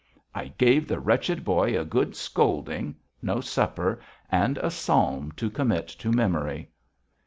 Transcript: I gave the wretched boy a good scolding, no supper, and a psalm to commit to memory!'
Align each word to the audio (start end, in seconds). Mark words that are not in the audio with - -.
I 0.33 0.47
gave 0.47 0.87
the 0.87 0.99
wretched 0.99 1.43
boy 1.45 1.79
a 1.79 1.85
good 1.85 2.15
scolding, 2.15 2.95
no 3.21 3.39
supper, 3.39 3.99
and 4.31 4.57
a 4.57 4.71
psalm 4.71 5.31
to 5.33 5.47
commit 5.47 5.87
to 5.89 6.11
memory!' 6.11 6.71